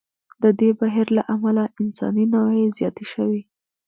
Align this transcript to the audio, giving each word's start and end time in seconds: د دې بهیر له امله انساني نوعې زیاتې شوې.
د 0.43 0.45
دې 0.59 0.69
بهیر 0.79 1.07
له 1.17 1.23
امله 1.33 1.63
انساني 1.81 2.25
نوعې 2.33 2.63
زیاتې 2.77 3.05
شوې. 3.11 3.41